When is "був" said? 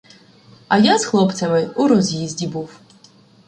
2.47-2.69